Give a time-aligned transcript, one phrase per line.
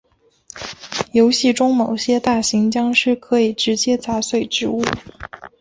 [1.11, 4.81] 游戏中某些大型僵尸可以直接砸碎植物。